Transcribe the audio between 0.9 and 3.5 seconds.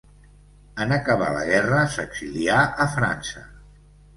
acabar la guerra, s'exilià a França.